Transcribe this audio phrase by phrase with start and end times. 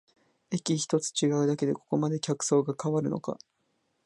[0.49, 3.37] 駅ひとつ違うだけでここまで客層が変わるのか